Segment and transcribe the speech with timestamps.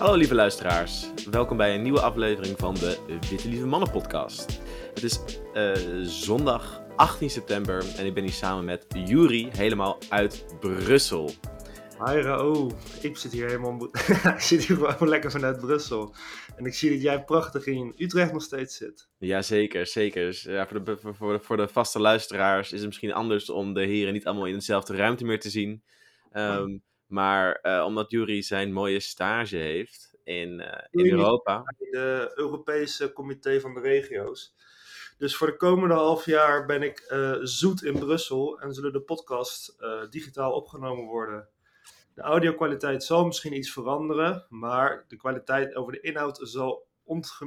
[0.00, 4.60] Hallo lieve luisteraars, welkom bij een nieuwe aflevering van de Witte Lieve Mannen podcast.
[4.94, 5.20] Het is
[5.54, 11.30] uh, zondag 18 september en ik ben hier samen met Juri, helemaal uit Brussel.
[12.04, 13.88] Hi Raoul, ik zit hier helemaal
[14.36, 16.14] ik zit hier gewoon lekker vanuit Brussel.
[16.56, 19.08] En ik zie dat jij prachtig in Utrecht nog steeds zit.
[19.18, 20.24] Ja, zeker, zeker.
[20.24, 23.74] Dus, ja, voor, de, voor, de, voor de vaste luisteraars is het misschien anders om
[23.74, 25.82] de heren niet allemaal in dezelfde ruimte meer te zien.
[26.32, 31.62] Um, maar uh, omdat Jury zijn mooie stage heeft in, uh, in Europa.
[31.78, 34.54] De Europese Comité van de Regio's.
[35.18, 39.00] Dus voor de komende half jaar ben ik uh, zoet in Brussel en zullen de
[39.00, 39.76] podcast
[40.10, 41.48] digitaal opgenomen worden.
[42.14, 46.88] De audio-kwaliteit zal misschien iets veranderen, maar de kwaliteit over de inhoud zal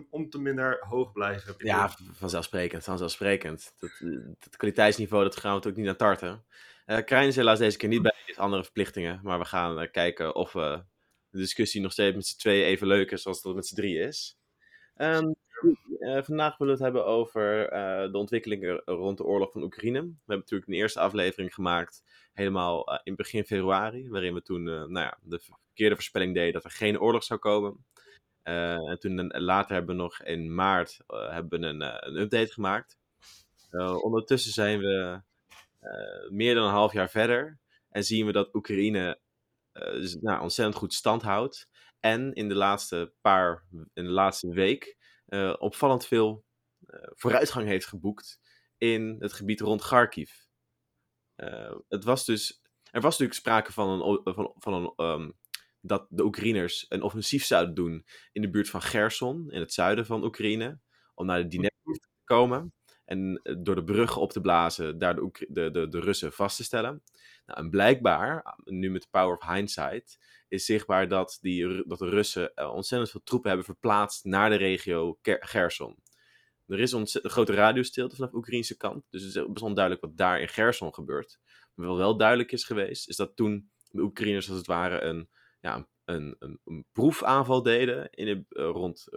[0.09, 1.55] om te minder hoog blijven.
[1.57, 3.73] Ja, vanzelfsprekend, vanzelfsprekend.
[3.79, 3.91] Dat,
[4.39, 6.43] dat kwaliteitsniveau, dat gaan we natuurlijk niet naar tarten.
[6.85, 9.19] Uh, Krijn is helaas deze keer niet bij, andere verplichtingen.
[9.23, 10.79] Maar we gaan uh, kijken of uh,
[11.29, 13.99] de discussie nog steeds met z'n tweeën even leuk is als dat met z'n drie
[13.99, 14.37] is.
[14.95, 15.35] Um,
[15.99, 17.69] vandaag willen we het hebben over
[18.11, 19.99] de ontwikkelingen rond de oorlog van Oekraïne.
[20.01, 24.09] We hebben natuurlijk een eerste aflevering gemaakt, helemaal in begin februari.
[24.09, 27.85] Waarin we toen nou ja, de verkeerde voorspelling deden dat er geen oorlog zou komen.
[28.43, 31.81] en toen later hebben we nog in maart hebben een,
[32.21, 32.97] update gemaakt.
[34.01, 35.21] ondertussen zijn we
[36.29, 37.59] meer dan een half jaar verder.
[37.89, 39.21] En zien we dat Oekraïne
[39.73, 41.69] dus, nou, ontzettend goed stand houdt.
[41.99, 46.45] En in de laatste paar, in de laatste week, uh, opvallend veel
[47.15, 48.39] vooruitgang heeft geboekt
[48.77, 50.31] in het gebied rond Kharkiv.
[51.87, 52.61] het was dus,
[52.91, 55.37] er was natuurlijk sprake van een, van, van een um,
[55.85, 60.05] dat de Oekraïners een offensief zouden doen in de buurt van Gerson, in het zuiden
[60.05, 60.79] van Oekraïne,
[61.13, 62.73] om naar de Dnepr te komen.
[63.13, 66.57] En eh, door de bruggen op te blazen, daar de, de, de, de Russen vast
[66.57, 67.03] te stellen.
[67.45, 72.09] Nou, en blijkbaar, nu met de power of hindsight, is zichtbaar dat, die, dat de
[72.09, 75.97] Russen eh, ontzettend veel troepen hebben verplaatst naar de regio Gerson.
[76.67, 80.17] Er is een grote radiostilte vanaf de Oekraïnse kant, dus het is best onduidelijk wat
[80.17, 81.39] daar in Gerson gebeurt.
[81.73, 85.29] Maar wat wel duidelijk is geweest, is dat toen de Oekraïners als het ware een,
[85.59, 89.07] ja, een, een, een proefaanval deden in de, uh, rond...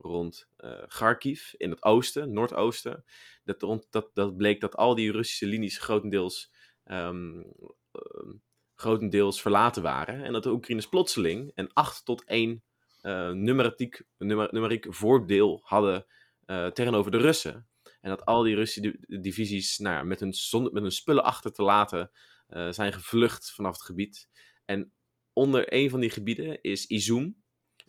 [0.00, 3.04] rond uh, Kharkiv in het oosten, noordoosten.
[3.44, 6.52] Dat, dat, dat bleek dat al die Russische linies grotendeels,
[6.84, 8.34] um, uh,
[8.74, 10.24] grotendeels verlaten waren.
[10.24, 12.62] En dat de Oekraïners plotseling een 8 tot 1
[13.02, 16.06] uh, numeriek, nummer, numeriek voordeel hadden
[16.50, 17.68] eh, tegenover de Russen.
[18.00, 20.34] En dat al die Russische divisies nou met, hun
[20.72, 22.10] met hun spullen achter te laten
[22.46, 24.28] eh, zijn gevlucht vanaf het gebied.
[24.64, 24.92] En
[25.32, 27.39] onder een van die gebieden is Izum.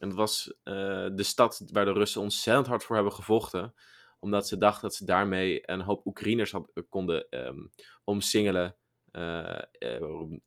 [0.01, 3.73] En dat was uh, de stad waar de Russen ontzettend hard voor hebben gevochten.
[4.19, 7.71] Omdat ze dachten dat ze daarmee een hoop Oekraïners had, konden um,
[8.03, 8.75] omsingelen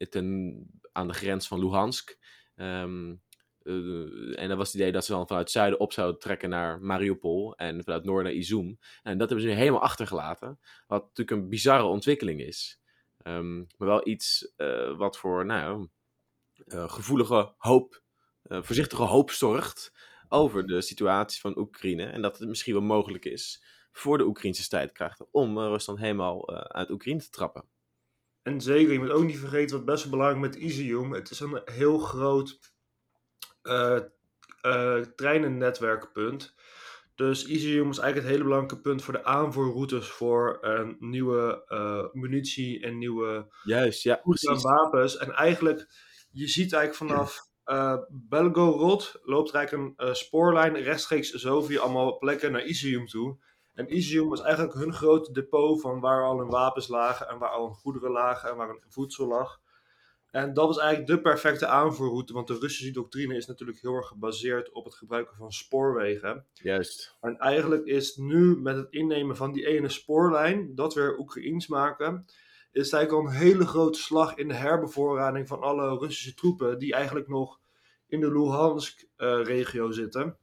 [0.08, 2.18] ten, aan de grens van Luhansk.
[2.56, 6.80] Uh, en dat was het idee dat ze dan vanuit zuiden op zouden trekken naar
[6.80, 8.78] Mariupol en vanuit noorden naar Izum.
[9.02, 10.60] En dat hebben ze nu helemaal achtergelaten.
[10.86, 12.80] Wat natuurlijk een bizarre ontwikkeling is.
[13.22, 14.52] Um, maar wel iets
[14.96, 15.88] wat voor nou,
[16.66, 18.02] gevoelige hoop
[18.48, 19.92] voorzichtige hoop zorgt
[20.28, 22.04] over de situatie van Oekraïne.
[22.04, 26.52] En dat het misschien wel mogelijk is voor de Oekraïnse strijdkrachten om uh, Rusland helemaal
[26.52, 27.64] uh, uit Oekraïne te trappen.
[28.42, 31.12] En zeker, je moet ook niet vergeten wat best wel belangrijk met Izium.
[31.12, 32.72] Het is een heel groot
[35.16, 36.54] treinennetwerkpunt.
[37.14, 40.60] Dus Izium is eigenlijk het hele belangrijke punt voor de aanvoerroutes voor
[40.98, 41.64] nieuwe
[42.12, 44.20] munitie en nieuwe Juist, ja,
[44.62, 45.16] wapens.
[45.16, 45.86] En eigenlijk,
[46.30, 52.18] je ziet eigenlijk vanaf uh, Belgorod loopt eigenlijk een uh, spoorlijn rechtstreeks zo via allemaal
[52.18, 53.36] plekken naar Izium toe.
[53.74, 57.50] En Izium was eigenlijk hun grote depot van waar al hun wapens lagen en waar
[57.50, 59.62] al hun goederen lagen en waar hun voedsel lag.
[60.30, 64.06] En dat was eigenlijk de perfecte aanvoerroute, want de Russische doctrine is natuurlijk heel erg
[64.06, 66.46] gebaseerd op het gebruiken van spoorwegen.
[66.52, 67.16] Juist.
[67.20, 72.26] En eigenlijk is nu met het innemen van die ene spoorlijn, dat weer Oekraïens maken,
[72.74, 76.78] is het eigenlijk al een hele grote slag in de herbevoorrading van alle Russische troepen
[76.78, 77.60] die eigenlijk nog
[78.06, 80.36] in de Luhansk-regio uh, zitten.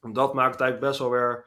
[0.00, 1.44] En dat maakt het eigenlijk best wel weer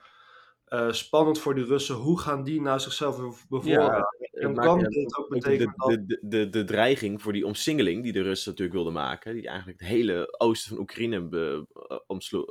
[0.67, 1.95] uh, spannend voor die Russen.
[1.95, 4.07] Hoe gaan die nou zichzelf bevoorraden?
[4.31, 8.13] Ja, en kan dit ook betekenen de, de, de, de, dreiging voor die omsingeling die
[8.13, 11.67] de Russen natuurlijk wilden maken, die eigenlijk het hele oosten van Oekraïne be,
[12.07, 12.45] omslo,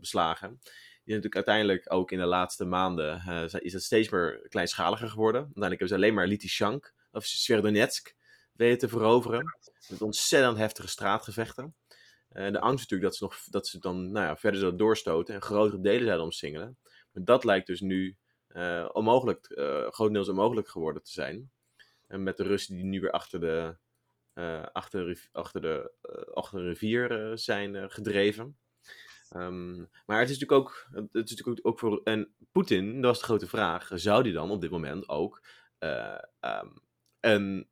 [0.00, 0.58] beslagen,
[1.04, 5.40] die natuurlijk uiteindelijk ook in de laatste maanden uh, is het steeds meer kleinschaliger geworden.
[5.40, 8.14] Uiteindelijk hebben ze alleen maar Litishank of Sverdonetsk
[8.52, 9.44] weten te veroveren.
[9.88, 11.74] Met ontzettend heftige straatgevechten.
[12.32, 15.34] Uh, de angst natuurlijk dat ze, nog, dat ze dan nou ja, verder zouden doorstoten
[15.34, 16.78] en grotere delen zouden omsingelen.
[17.12, 18.16] Maar dat lijkt dus nu
[18.48, 21.50] uh, onmogelijk, uh, grotendeels onmogelijk geworden te zijn.
[22.06, 23.76] En met de Russen die nu weer achter de,
[24.72, 25.92] achter, achter de,
[26.34, 28.58] achter de rivier zijn gedreven.
[29.28, 29.76] Ehm,
[30.06, 33.24] maar het is natuurlijk ook, het is natuurlijk ook voor en Poetin, dat was de
[33.24, 35.42] grote vraag, zou die dan op dit moment ook
[35.78, 36.80] um,
[37.20, 37.68] een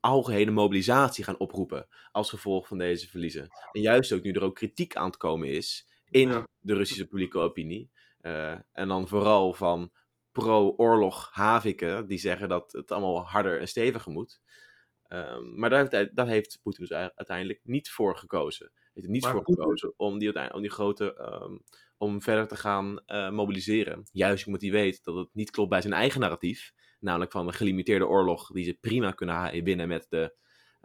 [0.00, 3.48] algehele mobilisatie gaan oproepen als gevolg van deze verliezen?
[3.72, 7.38] En juist ook nu er ook kritiek aan te komen is in de Russische publieke
[7.38, 7.90] opinie,
[8.22, 9.92] uh, en dan vooral van
[10.32, 14.40] pro-oorlog haviken, die zeggen dat het allemaal harder en steviger moet.
[15.08, 18.70] Um, maar daar heeft, daar heeft Poetin dus uiteindelijk niet voor gekozen.
[18.74, 21.62] Hij heeft er niet voor gekozen om die, om die grote, um,
[21.96, 24.06] om verder te gaan uh, mobiliseren.
[24.12, 26.72] Juist omdat hij weet dat het niet klopt bij zijn eigen narratief.
[27.02, 30.34] Namelijk van een gelimiteerde oorlog die ze prima kunnen winnen met de,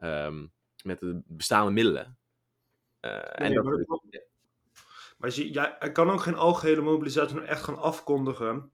[0.04, 0.54] um,
[0.84, 2.18] met de bestaande middelen.
[3.02, 3.86] Uh, nee, en dat, maar,
[5.18, 8.72] maar zie, ja, hij kan ook geen algehele mobilisatie echt gaan afkondigen.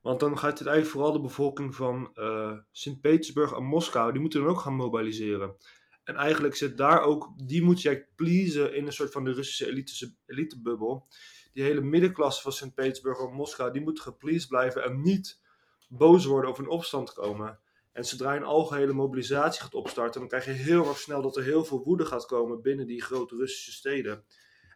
[0.00, 4.40] Want dan gaat het eigenlijk vooral de bevolking van uh, Sint-Petersburg en Moskou, die moeten
[4.40, 5.56] dan ook gaan mobiliseren.
[6.04, 9.66] En eigenlijk zit daar ook, die moet je pleasen in een soort van de Russische
[9.66, 11.08] elite, elitebubbel.
[11.52, 15.40] Die hele middenklasse van Sint-Petersburg en Moskou, die moet gepleased blijven en niet
[15.86, 17.60] boos worden of in opstand komen.
[17.92, 21.42] En zodra een algehele mobilisatie gaat opstarten, dan krijg je heel erg snel dat er
[21.42, 24.24] heel veel woede gaat komen binnen die grote Russische steden.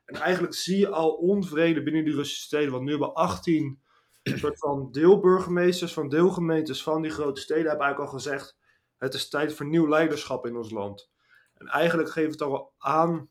[0.04, 3.80] En eigenlijk zie je al onvrede binnen die Russische steden, want nu hebben 18
[4.22, 8.58] een soort van deelburgemeesters van deelgemeentes van die grote steden hebben eigenlijk al gezegd:
[8.98, 11.10] het is tijd voor nieuw leiderschap in ons land.
[11.54, 13.30] En eigenlijk geeft het al aan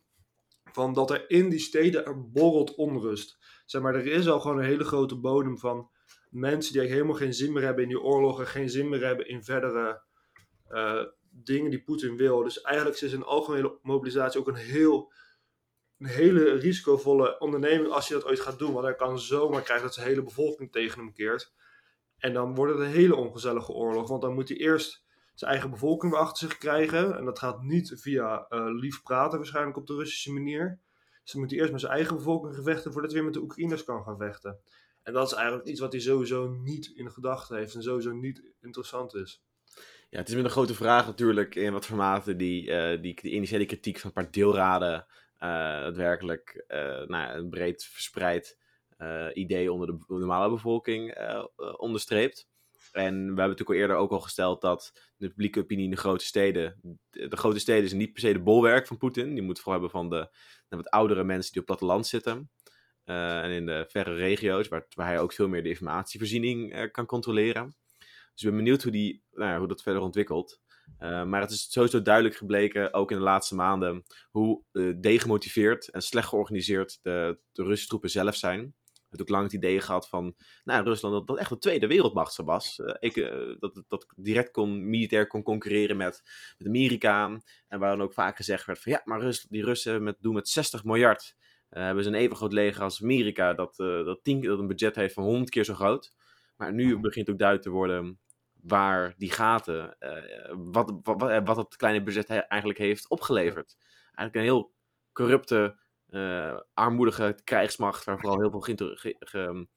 [0.72, 3.38] van dat er in die steden er borrelt onrust.
[3.66, 5.90] Zeg maar, er is al gewoon een hele grote bodem van
[6.30, 9.44] mensen die helemaal geen zin meer hebben in die oorlogen, geen zin meer hebben in
[9.44, 10.02] verdere
[10.70, 12.44] uh, dingen die Poetin wil.
[12.44, 15.12] Dus eigenlijk is een algemene mobilisatie ook een heel
[16.00, 18.74] een hele risicovolle onderneming als je dat ooit gaat doen.
[18.74, 21.54] Want hij kan zomaar krijgen dat zijn hele bevolking tegen hem keert.
[22.18, 24.08] En dan wordt het een hele ongezellige oorlog.
[24.08, 25.04] Want dan moet hij eerst
[25.34, 27.18] zijn eigen bevolking weer achter zich krijgen.
[27.18, 30.80] En dat gaat niet via uh, lief praten waarschijnlijk op de Russische manier.
[31.24, 33.46] Dus dan moet hij eerst met zijn eigen bevolking gevechten voordat hij weer met de
[33.46, 34.60] Oekraïners kan gaan vechten.
[35.10, 38.44] En dat is eigenlijk iets wat hij sowieso niet in gedachten heeft en sowieso niet
[38.62, 39.44] interessant is.
[40.10, 43.32] Ja, het is met een grote vraag natuurlijk in wat formaten die, uh, die, die
[43.32, 46.78] initiële kritiek van een paar deelraden uh, daadwerkelijk uh,
[47.08, 48.58] nou, een breed verspreid
[49.34, 51.18] idee onder de normale bevolking
[51.78, 52.48] onderstreept.
[52.92, 55.98] En we hebben natuurlijk al eerder ook al gesteld dat de publieke opinie in de
[55.98, 56.80] grote steden.
[57.10, 59.34] De, grote steden zijn niet per se de bolwerk van Poetin.
[59.34, 60.30] Die moet vooral hebben van de,
[60.68, 62.50] de wat oudere mensen die op platteland zitten.
[63.10, 67.76] En in de verre regio's, waar, waar hij ook veel meer de informatievoorziening kan controleren.
[68.34, 70.62] Dus ik ben benieuwd hoe, die, nou ja, hoe dat verder ontwikkelt.
[71.00, 74.64] Uh, maar het is sowieso duidelijk gebleken, ook in de laatste maanden, hoe
[75.00, 78.74] degemotiveerd en slecht georganiseerd de, de Russische troepen zelf zijn.
[78.94, 81.88] Ik heb ook lang het idee gehad van nou, Rusland dat, dat echt een tweede
[81.88, 82.78] wereldmacht was.
[82.78, 83.16] Uh, ik,
[83.60, 86.22] dat, dat direct kon, militair kon concurreren met,
[86.58, 87.42] met Amerika.
[87.68, 90.34] En waar dan ook vaak gezegd werd van ja, maar Rus, die Russen met, doen
[90.34, 91.36] met 60 miljard.
[91.70, 95.14] Hebben ze een even groot leger als Amerika, dat, dat, tien, dat een budget heeft
[95.14, 96.14] van 100 keer zo groot.
[96.58, 98.20] Maar nu begint ook duidelijk te worden
[98.62, 103.78] waar die gaten, uh, wat, wat, wat het kleine budget eigenlijk heeft opgeleverd.
[104.04, 104.74] Eigenlijk een heel
[105.14, 105.78] corrupte,
[106.74, 109.68] armoedige krijgsmacht, waar vooral heel veel, ge, ge, ge,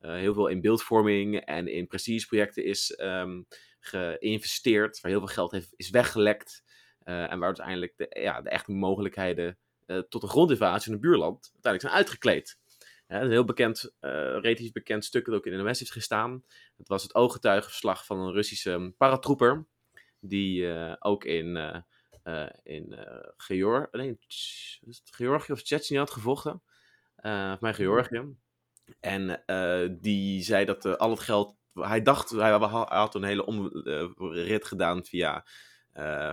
[0.00, 3.46] uh, heel veel in beeldvorming en in prestigeprojecten is um,
[3.80, 6.62] geïnvesteerd, waar heel veel geld heeft, is weggelekt.
[7.00, 9.58] en waar uiteindelijk de, ja, de echte mogelijkheden
[10.08, 12.58] tot een grondinvasie in het buurland uiteindelijk zijn uitgekleed.
[13.10, 16.44] Een heel bekend, uh, relatief bekend stuk dat ook in de NOS heeft gestaan.
[16.76, 19.66] Het was het ooggetuigenverslag van een Russische paratrooper.
[20.20, 21.56] Die uh, ook in,
[22.24, 22.98] uh, in
[23.36, 24.18] Georg nee,
[25.04, 26.62] Georgië of Tsjetsjenië had gevochten.
[27.22, 28.36] of mij Georgië.
[29.00, 29.42] En
[30.00, 31.56] die zei dat al het geld...
[31.72, 35.46] Hij dacht, hij had een hele omrit gedaan via,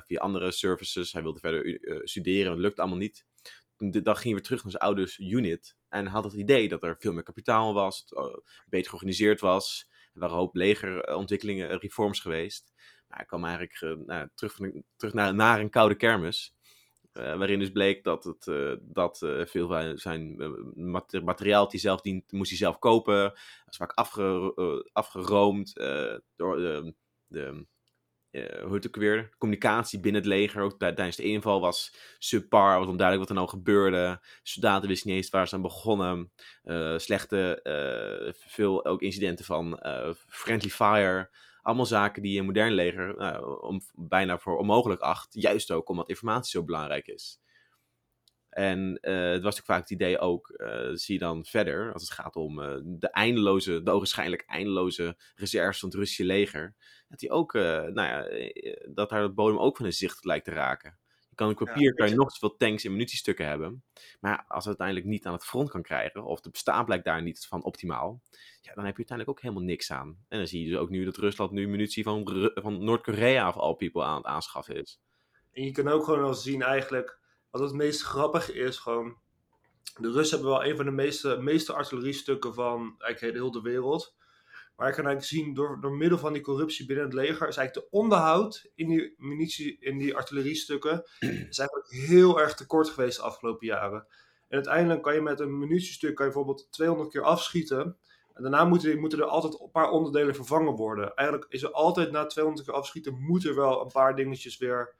[0.06, 1.12] via andere services.
[1.12, 3.26] Hij wilde verder studeren, het lukt allemaal niet
[3.78, 5.76] de dag ging weer terug naar zijn ouders unit.
[5.90, 8.24] En had het idee dat er veel meer kapitaal was, uh,
[8.66, 9.88] beter georganiseerd was.
[10.14, 12.74] Er waren een hoop legerontwikkelingen, uh, reforms geweest.
[13.08, 14.58] Maar hij kwam eigenlijk nou, terug,
[14.96, 16.56] terug naar, naar een koude kermis.
[17.12, 18.46] waarin dus bleek dat, het,
[18.82, 20.36] dat veel van zijn
[21.24, 23.24] materiaal hij zelf dient, moest hij zelf kopen.
[23.24, 25.74] Dat was vaak afge, afgeroomd
[26.36, 26.94] door de,
[27.28, 27.68] de
[28.64, 32.80] hoe het ook weer, communicatie binnen het leger, ook tijdens de inval, was subpar.
[32.80, 34.20] was onduidelijk wat er nou gebeurde.
[34.44, 36.32] Soldaten wisten niet eens waar ze aan begonnen.
[36.64, 39.80] Uh, slechte, uh, veel ook incidenten van
[40.28, 41.30] friendly fire.
[41.62, 45.28] Allemaal zaken die een modern leger nou, om, bijna voor onmogelijk acht.
[45.30, 47.40] Juist ook omdat informatie zo belangrijk is.
[48.58, 52.02] En uh, het was natuurlijk vaak het idee ook, uh, zie je dan verder, als
[52.02, 56.76] het gaat om uh, de eindeloze, de ogenschijnlijk eindeloze reserves van het Russische leger,
[57.08, 58.28] dat, die ook, nou ja,
[58.94, 60.98] dat daar het bodem ook van een zicht lijkt te raken.
[61.30, 63.84] Je kan op papier kan je nog zoveel tanks en munitiestukken hebben.
[64.20, 67.22] Maar als het uiteindelijk niet aan het front kan krijgen, of de bestaan blijkt daar
[67.22, 68.22] niet van optimaal,
[68.62, 70.18] ja, dan heb je uiteindelijk ook helemaal niks aan.
[70.28, 73.58] En dan zie je dus ook nu dat Rusland nu munitie van, van Noord-Korea of
[73.58, 75.00] all people aan het aanschaffen is.
[75.52, 77.20] En je kan ook gewoon wel zien eigenlijk,
[77.52, 79.18] wat het meest grappige is, gewoon,
[80.00, 84.16] de Russen hebben wel een van de meeste, meeste artilleriestukken van eigenlijk heel de wereld.
[84.76, 87.58] Maar je kan eigenlijk zien, door, door middel van die corruptie binnen het leger, is
[87.58, 93.18] eigenlijk de onderhoud in die munitie, in die artilleriestukken, is eigenlijk heel erg tekort geweest
[93.18, 94.08] de afgelopen jaren.
[94.48, 97.98] En uiteindelijk kan je met een munitiestuk kan je bijvoorbeeld 200 keer afschieten.
[98.34, 101.16] En daarna moeten, moeten er altijd een paar onderdelen vervangen worden.
[101.16, 104.96] Eigenlijk is er altijd na 200 keer afschieten, moet er wel een paar dingetjes weer.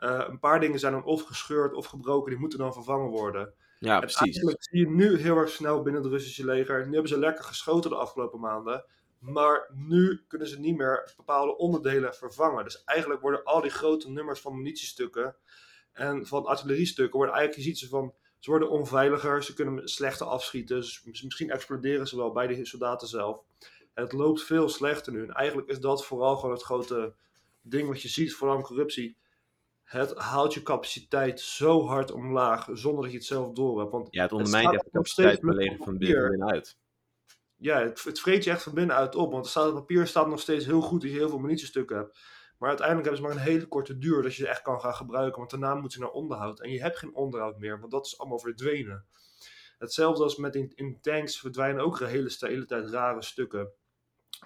[0.00, 3.54] Uh, een paar dingen zijn dan of gescheurd of gebroken, die moeten dan vervangen worden.
[3.78, 4.40] Ja, precies.
[4.40, 6.86] Dat zie je nu heel erg snel binnen het Russische leger.
[6.86, 8.84] Nu hebben ze lekker geschoten de afgelopen maanden.
[9.18, 12.64] Maar nu kunnen ze niet meer bepaalde onderdelen vervangen.
[12.64, 15.36] Dus eigenlijk worden al die grote nummers van munitiestukken
[15.92, 20.26] en van artilleriestukken, worden eigenlijk, je ziet ze van, ze worden onveiliger, ze kunnen slechter
[20.26, 20.76] afschieten.
[20.76, 23.40] Dus misschien exploderen ze wel bij de soldaten zelf.
[23.94, 25.22] En het loopt veel slechter nu.
[25.22, 27.14] En eigenlijk is dat vooral gewoon het grote
[27.62, 29.16] ding wat je ziet, vooral corruptie.
[29.84, 33.92] Het haalt je capaciteit zo hard omlaag, zonder dat je het zelf door hebt.
[33.92, 36.76] Want ja, het ondermijnt de capaciteit van van binnenuit
[37.64, 39.32] ja, het, het vreet je echt van binnenuit op.
[39.32, 41.96] Want er staat, het papier staat nog steeds heel goed als je heel veel munitiestukken
[41.96, 42.18] hebt.
[42.58, 44.94] Maar uiteindelijk hebben ze maar een hele korte duur dat je ze echt kan gaan
[44.94, 45.38] gebruiken.
[45.38, 46.60] Want daarna moeten ze naar onderhoud.
[46.60, 49.06] En je hebt geen onderhoud meer, want dat is allemaal verdwenen.
[49.78, 53.72] Hetzelfde als met in, in tanks verdwijnen ook de hele, de hele tijd rare stukken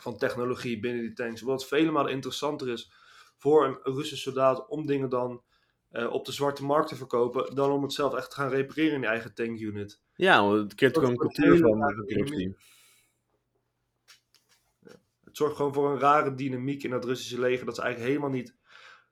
[0.01, 1.41] van technologie binnen die tanks.
[1.41, 2.93] Wat vele malen interessanter is
[3.39, 5.43] voor een Russische soldaat om dingen dan
[5.93, 8.95] uh, op de zwarte markt te verkopen, dan om het zelf echt te gaan repareren
[8.95, 10.01] in je eigen tankunit.
[10.15, 12.57] Ja, het creëert gewoon een cultuur van corruptie
[15.39, 17.67] zorgt gewoon voor een rare dynamiek in dat Russische leger.
[17.67, 18.55] Dat ze eigenlijk helemaal niet.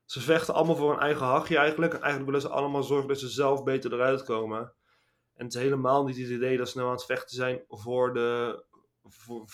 [0.05, 1.93] Ze vechten allemaal voor hun eigen hachje eigenlijk.
[1.93, 4.73] En eigenlijk willen ze allemaal zorgen dat ze zelf beter eruit komen.
[5.35, 8.15] En het is helemaal niet het idee dat ze nou aan het vechten zijn voor,
[8.15, 8.65] de,
[9.03, 9.45] voor,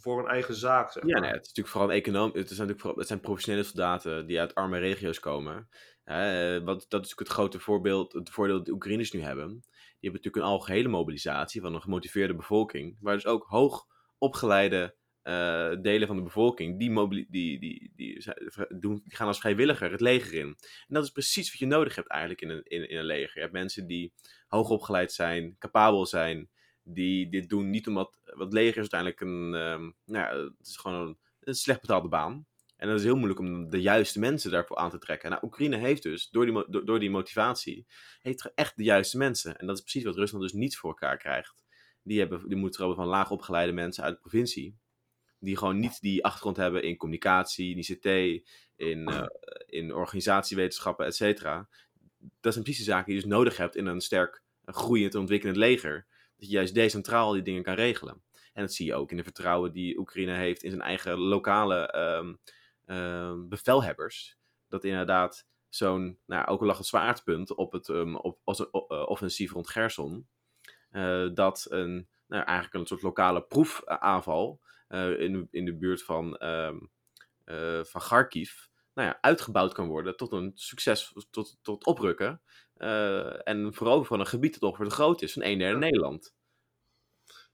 [0.00, 0.92] voor hun eigen zaak.
[0.92, 1.12] Zeg maar.
[1.12, 2.26] Ja, nee, het is natuurlijk vooral een econoom.
[2.26, 5.68] Het, zijn natuurlijk vooral, het zijn professionele soldaten die uit arme regio's komen.
[6.04, 9.48] wat, dat is natuurlijk het grote voorbeeld, het voordeel dat de Oekraïners nu hebben.
[9.48, 12.96] Die hebben natuurlijk een algehele mobilisatie van een gemotiveerde bevolking.
[13.00, 13.86] Waar dus ook hoog
[14.18, 18.34] opgeleide uh, delen van de bevolking, die, die, die, die, die,
[18.78, 20.46] doen, die gaan als vrijwilliger het leger in.
[20.46, 23.34] En dat is precies wat je nodig hebt eigenlijk in een, in, in een leger.
[23.34, 24.12] Je hebt mensen die
[24.48, 26.50] hoog opgeleid zijn, capabel zijn,
[26.82, 30.76] die dit doen niet omdat, wat leger is uiteindelijk een, um, nou ja, het is
[30.76, 32.46] gewoon een, slecht betaalde baan.
[32.76, 35.30] En dat is heel moeilijk om de juiste mensen daarvoor aan te trekken.
[35.30, 37.86] Nou, Oekraïne heeft dus, door die, door, die motivatie,
[38.20, 39.58] heeft echt de juiste mensen.
[39.58, 41.64] En dat is precies wat Rusland dus niet voor elkaar krijgt.
[42.02, 44.78] Die, hebben, die moeten hebben van laag opgeleide mensen uit de provincie
[45.40, 48.06] die gewoon niet die achtergrond hebben in communicatie, in ICT,
[48.76, 49.26] in, uh,
[49.66, 51.68] in organisatiewetenschappen, et cetera.
[52.40, 55.20] Dat zijn precies de zaken die je dus nodig hebt in een sterk groeiend en
[55.20, 56.06] ontwikkelend leger.
[56.40, 58.22] Dat je juist decentraal die dingen kan regelen.
[58.52, 61.94] En dat zie je ook in de vertrouwen die Oekraïne heeft in zijn eigen lokale
[61.96, 62.38] um,
[62.96, 64.38] um, bevelhebbers.
[64.68, 69.52] Dat inderdaad zo'n, nou, ook al lag het zwaardpunt op het um, op, uh, offensief
[69.52, 70.28] rond Gerson.
[70.92, 76.44] Uh, dat een, nou, eigenlijk een soort lokale proefaanval uh, in, in de buurt van,
[76.44, 76.90] um,
[77.84, 82.42] van Kharkiv nou ja, uitgebouwd kan worden tot een succes, tot, tot oprukken.
[82.80, 86.34] Uh, en vooral van een gebied dat ongeveer groot is, van een derde Nederland.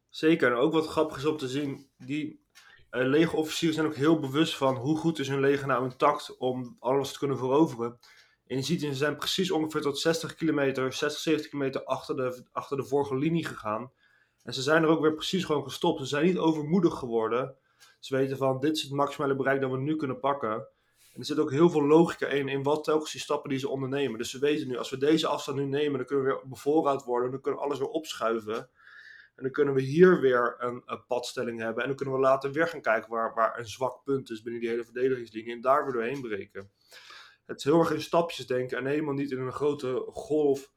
[0.08, 2.44] Zeker, en ook wat grappig is om te zien, die
[2.90, 6.76] uh, legerofficieren zijn ook heel bewust van hoe goed is hun leger nou intact om
[6.78, 7.98] alles te kunnen veroveren.
[8.46, 12.44] En je ziet, ze zijn precies ongeveer tot 60 kilometer, 60, 70 kilometer achter de,
[12.52, 13.92] achter de vorige linie gegaan.
[14.42, 16.00] En ze zijn er ook weer precies gewoon gestopt.
[16.00, 17.56] Ze zijn niet overmoedig geworden.
[18.00, 20.68] Ze weten van, dit is het maximale bereik dat we nu kunnen pakken.
[21.16, 23.68] En er zit ook heel veel logica in, in wat telkens die stappen die ze
[23.68, 24.18] ondernemen.
[24.18, 27.04] Dus ze weten nu, als we deze afstand nu nemen, dan kunnen we weer bevoorraad
[27.04, 27.30] worden.
[27.30, 28.56] Dan kunnen we alles weer opschuiven.
[29.36, 31.82] En dan kunnen we hier weer een, een, padstelling hebben.
[31.82, 34.60] En dan kunnen we later weer gaan kijken waar, waar een zwak punt is binnen
[34.60, 35.52] die hele verdedigingslinie.
[35.52, 36.70] En daar weer doorheen breken.
[37.46, 40.72] Het is heel erg in stapjes denken en helemaal niet in een grote golf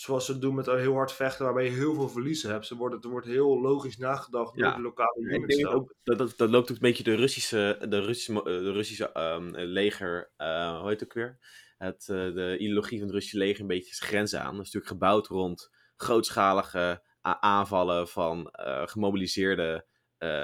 [0.00, 2.66] zoals ze doen met heel hard vechten, waarbij je heel veel verliezen hebt.
[2.66, 5.66] Ze worden, er wordt heel logisch nagedacht door de lokale units.
[5.66, 9.50] Ook, dat, dat, dat, loopt ook een beetje de Russische, de Russische, de Russische um,
[9.56, 11.38] leger, uh, hoe heet het ook weer?
[11.78, 14.56] Het, uh, de ideologie van het Russische leger een beetje zijn grenzen aan.
[14.56, 17.02] Dat is natuurlijk gebouwd rond grootschalige
[17.40, 19.88] aanvallen van uh, gemobiliseerde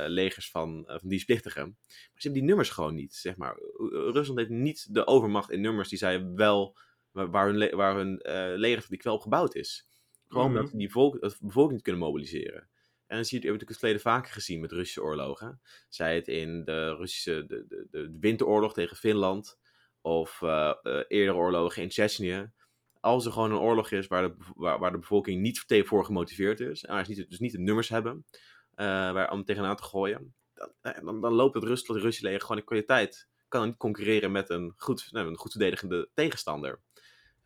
[0.07, 1.63] legers van, van dienstplichtigen.
[1.63, 3.57] Maar ze hebben die nummers gewoon niet, zeg maar.
[3.91, 6.77] Rusland heeft niet de overmacht in nummers die zij wel
[7.17, 9.89] waar hun, waar hun uh, legerfabriek wel op gebouwd is.
[10.29, 12.69] Gewoon mm omdat die volk, de bevolking kunnen mobiliseren.
[13.07, 15.61] En dan zie je, heb ik het verleden vaker gezien met Russische oorlogen.
[15.89, 19.59] Zij het in de Russische de, de, de winteroorlog tegen Finland.
[20.01, 22.53] Of uh, uh, eerdere oorlogen in Tsjechië.
[23.01, 26.61] als er gewoon een oorlog is waar de, waar, waar de bevolking niet voor gemotiveerd
[26.61, 28.25] is, en waar ze niet, dus niet de nummers hebben
[28.77, 32.65] uh, waar, om tegenaan te gooien, dan, dan, dan loopt het Russische leger gewoon in
[32.65, 33.29] kwaliteit.
[33.49, 36.81] Kan niet concurreren met een goed, nou, een goed verdedigende tegenstander.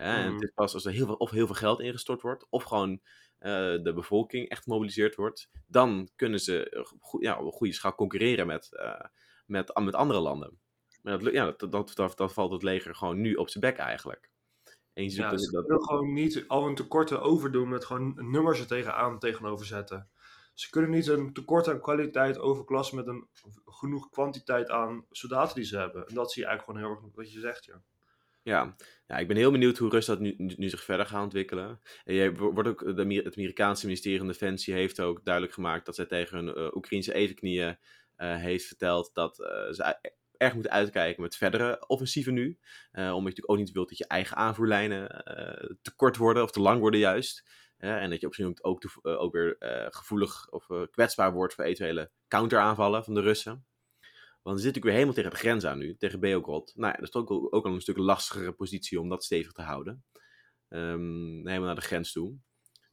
[0.01, 0.43] En het Mhm.
[0.43, 3.01] is pas als er heel veel, of heel veel geld ingestort wordt, of gewoon
[3.39, 3.51] eh,
[3.83, 6.85] de bevolking echt gemobiliseerd wordt, dan kunnen ze eh,
[7.21, 9.05] ja, op een goede schaal concurreren met, eh,
[9.47, 10.61] met, met andere landen.
[11.03, 13.77] Maar dat, ja, dat, dat, dat, dat valt het leger gewoon nu op zijn bek
[13.79, 14.31] eigenlijk.
[14.93, 17.85] En je ziet Ja, dat, ze dat, kunnen gewoon niet al hun tekorten overdoen met
[17.85, 20.11] gewoon nummers er tegenaan tegenover zetten.
[20.55, 23.29] Ze kunnen niet een tekort aan kwaliteit overklassen met een
[23.65, 26.07] genoeg kwantiteit aan soldaten die ze hebben.
[26.07, 27.83] En dat zie je eigenlijk gewoon heel erg wat je zegt, ja.
[28.51, 28.77] Ja.
[29.07, 31.81] ja, ik ben heel benieuwd hoe Rusland nu, nu, zich verder gaat ontwikkelen.
[32.05, 35.87] En je wordt ook, de, Amer- het Amerikaanse ministerie van Defensie heeft ook duidelijk gemaakt
[35.87, 37.79] dat zij tegen hun eh, Oekraïnse evenknieën
[38.17, 42.59] eh, heeft verteld dat eh, ze e- erg moeten uitkijken met verdere offensieven nu.
[42.91, 46.43] Eh, omdat je natuurlijk ook niet wilt dat je eigen aanvoerlijnen eh, te kort worden
[46.43, 47.51] of te lang worden juist.
[47.77, 51.33] Eh, en dat je op zijn ook, eh, ook weer eh, gevoelig of eh, kwetsbaar
[51.33, 53.65] wordt voor eventuele counteraanvallen van de Russen.
[54.43, 56.73] Want ze zitten natuurlijk weer helemaal tegen de grens aan nu, tegen Beograd.
[56.77, 59.53] Nou ja, dat is ook, al- ook al een stuk lastigere positie om dat stevig
[59.53, 60.05] te houden.
[60.69, 62.35] Ehm, helemaal naar de grens toe.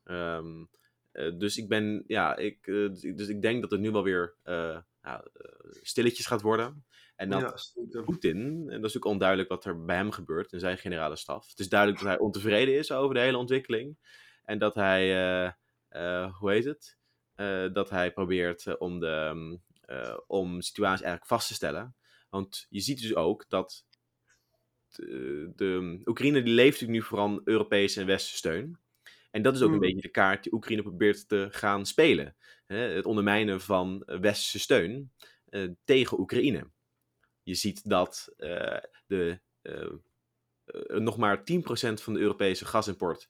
[0.04, 0.66] Ehm,
[1.12, 3.92] eh, dus ik ben, ja, ik, eh, dus ik- dus ik denk dat het nu
[3.92, 5.22] wel weer eh, nou,
[5.82, 6.86] stilletjes gaat worden.
[7.16, 7.48] En dat ja.
[8.04, 11.50] Poetin, en dat is natuurlijk onduidelijk wat er bij hem gebeurt in zijn generale staf.
[11.50, 13.98] Het is duidelijk dat hij ontevreden is over de hele ontwikkeling.
[14.44, 15.08] En dat hij,
[16.40, 16.98] hoe heet het?
[17.74, 19.56] Dat hij probeert om, de, ehm,
[19.88, 21.96] eh, om de situatie eigenlijk vast te stellen.
[22.30, 23.86] Want je ziet dus ook dat
[24.90, 28.80] de, de Oekraïne die leeft natuurlijk nu vooral Europese en Westerse steun.
[29.32, 29.82] En dat is ook een Hmm.
[29.82, 32.36] beetje de kaart die Oekraïne probeert te gaan spelen.
[32.66, 35.12] Hè, het ondermijnen van Westerse steun
[35.46, 36.70] eh, tegen Oekraïne.
[37.44, 39.40] Je ziet dat eh, de,
[40.88, 41.44] nog maar 10%
[42.02, 43.30] van de Europese gasimport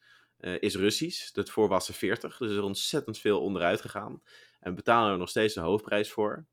[0.59, 1.31] is Russisch.
[1.31, 2.37] Dat voor was er 40.
[2.37, 4.21] Dus er is ontzettend veel onderuit gegaan.
[4.67, 6.45] En betalen er nog steeds de hoofdprijs voor.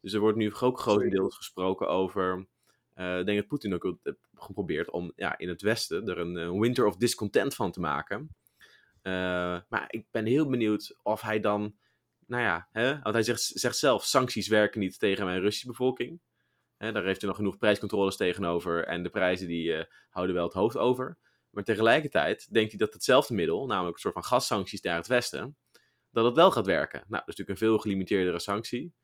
[0.00, 2.46] Dus er wordt nu ook grotendeels gesproken over.
[2.94, 6.36] eh, ik denk dat Poetin ook heeft geprobeerd om ja, in het Westen er een
[6.36, 8.34] eh, winter of discontent van te maken.
[9.02, 9.12] Eh,
[9.68, 11.76] maar ik ben heel benieuwd of hij dan.
[12.26, 16.20] Nou ja, hè, want hij zegt, zegt zelf: sancties werken niet tegen mijn Russische bevolking.
[16.76, 18.84] Hè, daar heeft hij nog genoeg prijscontroles tegenover.
[18.84, 21.18] En de prijzen die houden wel het hoofd over.
[21.50, 25.56] Maar tegelijkertijd denkt hij dat hetzelfde middel, namelijk een soort van gassancties naar het Westen,
[26.12, 26.98] dat het wel gaat werken.
[26.98, 28.94] Nou, dat is natuurlijk een veel gelimiteerdere sanctie.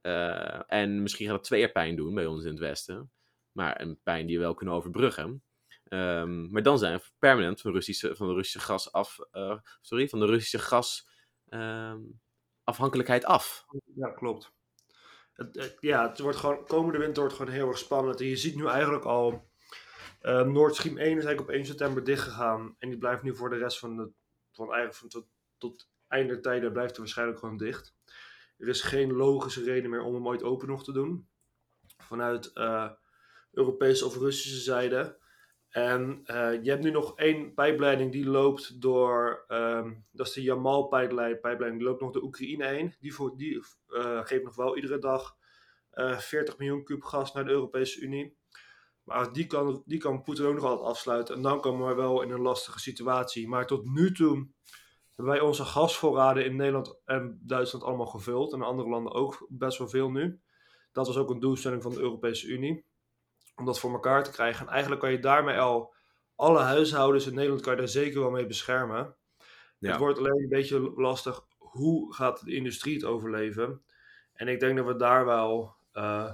[0.00, 3.12] Eh, en misschien gaat het twee keer pijn doen bij ons in het Westen.
[3.52, 5.42] Maar een pijn die we wel kunnen overbruggen.
[5.84, 9.18] Ehm, maar dan zijn we permanent van, Russische, van de Russische gas af.
[9.30, 11.08] eh, sorry, van de Russische gas
[11.48, 12.00] ehm,
[12.64, 13.64] afhankelijkheid af.
[13.94, 14.52] Ja, klopt.
[15.32, 18.20] Het, ja, het wordt gewoon, komende winter wordt gewoon heel erg spannend.
[18.20, 19.48] En je ziet nu eigenlijk al,
[20.20, 22.76] eh Nord Stream 1 is eigenlijk op 1 september dichtgegaan.
[22.78, 24.10] En die blijft nu voor de rest van de,
[24.52, 25.26] van eigenlijk van tot,
[25.58, 27.94] tot einde tijden blijft hij waarschijnlijk gewoon dicht.
[28.56, 31.28] Er is geen logische reden meer om hem ooit open nog te doen.
[31.96, 32.90] Vanuit eh,
[33.52, 35.22] Europese of Russische zijde.
[35.68, 40.42] En eh, je hebt nu nog één pijpleiding die loopt door, ehm, dat is de
[40.42, 42.94] Jamal-pijpleiding, pijpleiding, die loopt nog de Oekraïne heen.
[43.00, 45.36] Die, voor, die eh, geeft nog wel iedere dag
[45.90, 48.36] eh 40 miljoen kub gas naar de Europese Unie.
[49.02, 51.34] Maar die kan, die kan Poetin ook nog altijd afsluiten.
[51.34, 53.48] En dan komen we wel in een lastige situatie.
[53.48, 54.48] Maar tot nu toe
[55.14, 58.52] hebben wij onze gasvoorraden in Nederland en Duitsland allemaal gevuld.
[58.52, 60.40] En andere landen ook best wel veel nu.
[60.92, 62.84] Dat was ook een doelstelling van de Europese Unie.
[63.56, 64.66] Om dat voor elkaar te krijgen.
[64.66, 65.94] En eigenlijk kan je daarmee al
[66.34, 69.16] alle huishoudens in Nederland kan je daar zeker wel mee beschermen.
[69.78, 69.90] Ja.
[69.90, 71.46] Het wordt alleen een beetje lastig.
[71.58, 73.82] Hoe gaat de industrie het overleven?
[74.32, 76.32] En ik denk dat we daar wel eh,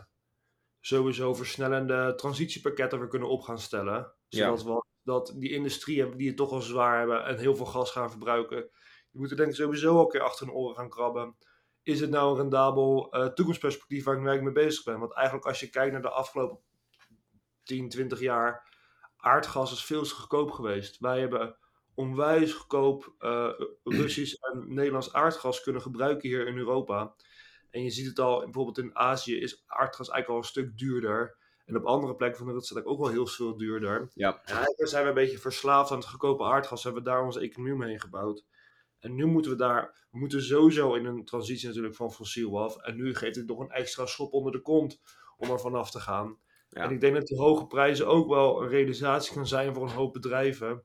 [0.81, 4.13] sowieso versnellende transitiepakketten weer kunnen op gaan stellen.
[4.29, 4.45] Ja.
[4.45, 7.67] Zodat we dat die industrie hebben die het toch al zwaar hebben en heel veel
[7.67, 8.61] gas gaan verbruiken.
[9.11, 11.37] Die moeten denk ik sowieso een keer achter hun oren gaan krabben.
[11.83, 14.99] Is het nou een rendabel eh, toekomstperspectief waar ik nu mee bezig ben?
[14.99, 16.59] Want eigenlijk als je kijkt naar de afgelopen
[17.63, 18.69] 10, 20 jaar,
[19.17, 20.99] aardgas is veel te goedkoop geweest.
[20.99, 21.57] Wij hebben
[21.95, 23.51] onwijs goedkoop eh,
[23.85, 27.15] Russisch en Nederlands aardgas kunnen gebruiken hier in Europa.
[27.71, 31.37] En je ziet het al, bijvoorbeeld in Azië is aardgas eigenlijk al een stuk duurder.
[31.71, 34.11] En op andere plekken van de wereld is het ook wel heel veel duurder.
[34.15, 34.41] Ja.
[34.45, 36.85] En eigenlijk zijn we een beetje verslaafd aan het goedkope aardgas.
[36.85, 38.45] Hebben we daar onze economie omheen gebouwd.
[38.99, 42.77] En nu moeten we daar, we moeten sowieso in een transitie natuurlijk van fossiel af.
[42.77, 45.01] En nu geeft het nog een extra schop onder de kont
[45.37, 46.39] om er vanaf te gaan.
[46.69, 46.83] Ja.
[46.83, 49.95] En ik denk dat die hoge prijzen ook wel een realisatie kan zijn voor een
[49.95, 50.85] hoop bedrijven.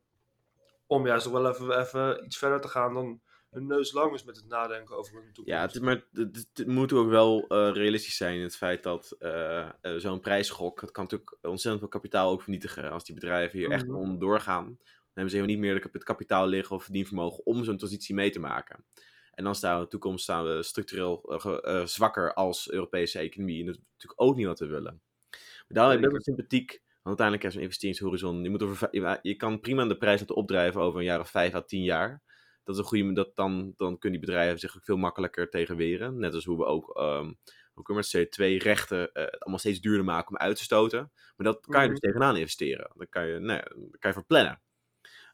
[0.88, 3.21] Om juist nog wel even, even iets verder te gaan dan
[3.56, 5.60] hun neus lang is met het nadenken over hun toekomst.
[5.60, 9.60] Ja, het, maar het, moet ook wel eh, realistisch zijn in het feit dat eh,
[9.60, 13.72] eh, zo'n prijsschok, het kan natuurlijk ontzettend veel kapitaal ook vernietigen als die bedrijven hier
[13.72, 13.96] echt Mhm.
[13.96, 14.78] onderdoor gaan.
[15.13, 18.39] hebben ze helemaal niet meer het kapitaal liggen of verdienvermogen om zo'n transitie mee te
[18.39, 18.86] maken.
[19.32, 23.60] En dan staan we in de toekomst staan we structureel uh, zwakker als Europese economie.
[23.60, 25.02] En dat is natuurlijk ook niet wat we willen.
[25.32, 26.84] Maar daarom heb ik wel sympathiek.
[27.06, 28.44] Want uiteindelijk is een investeringshorizon.
[28.44, 28.89] Je, moet over,
[29.22, 32.24] je kan prima de prijs laten opdrijven over een jaar of vijf à tien jaar.
[32.65, 33.13] Dat is een goede.
[33.13, 36.19] Dat dan, dan kunnen die bedrijven zich ook veel makkelijker tegen weren.
[36.19, 36.99] Net als hoe we ook.
[36.99, 37.38] Um,
[37.73, 41.12] we CO2-rechten uh, allemaal steeds duurder maken om uit te stoten.
[41.36, 42.08] Maar dat kan je dus mhm.
[42.08, 42.91] tegenaan investeren.
[42.95, 44.62] Dan kan je, nee, dan kan je verplannen.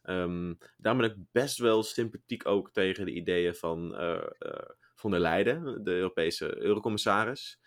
[0.04, 4.54] Um, daarom ben ik best wel sympathiek ook tegen de ideeën van uh, uh,
[4.96, 7.60] von der Leyen, de Europese eurocommissaris,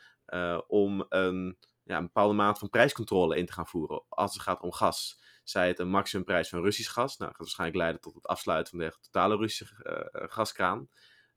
[0.67, 4.63] om een, ja, een bepaalde maat van prijscontrole in te gaan voeren als het gaat
[4.63, 5.23] om gas.
[5.45, 7.17] Zij het een maximumprijs van Russisch gas.
[7.17, 10.89] Nou, dat gaat waarschijnlijk leiden tot het afsluiten van de totale Russische gaskraan.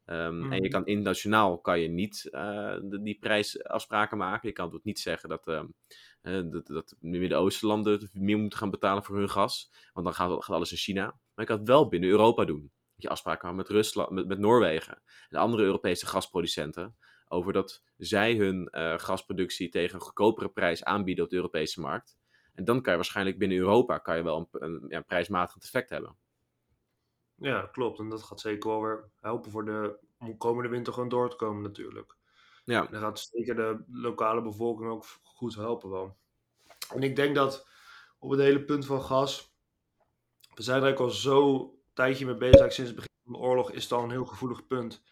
[0.10, 0.52] Um, mm.
[0.52, 0.72] En je mhm.
[0.72, 2.30] kan internationaal kan je niet
[3.02, 4.48] die prijsafspraken maken.
[4.48, 5.66] Je kan het niet zeggen dat ehm,
[6.50, 9.72] dat, dat de Midden-Oosten landen meer moeten gaan betalen voor hun gas.
[9.94, 11.06] Want dan gaat, gaat, alles in China.
[11.06, 12.62] Maar je kan het wel binnen Europa doen.
[12.62, 16.98] Dat je afspraken met Rusland, met, met Noorwegen en andere Europese gasproducenten.
[17.28, 22.18] Over dat zij hun uh, gasproductie tegen een goedkopere prijs aanbieden op de Europese markt.
[22.58, 25.90] En dan kan je waarschijnlijk binnen Europa kan je wel een, een, ja, prijsmatigend effect
[25.90, 26.16] hebben.
[27.36, 28.00] Ja, klopt.
[28.00, 30.00] En dat gaat zeker wel weer helpen voor de
[30.38, 32.16] komende winter gewoon door te komen natuurlijk.
[32.64, 32.86] Ja.
[32.86, 36.18] En dan gaat zeker de lokale bevolking ook goed helpen wel.
[36.94, 37.68] En ik denk dat
[38.20, 39.54] op het hele punt van gas,
[40.54, 42.74] we zijn er eigenlijk al zo tijdje mee bezig.
[42.74, 45.04] Sinds het begin van de oorlog is het al een heel gevoelig punt.